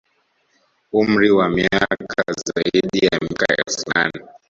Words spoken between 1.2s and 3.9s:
wa miaka zaidi ya miaka elfu